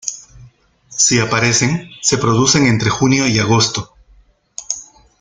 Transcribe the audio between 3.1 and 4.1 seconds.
y agosto.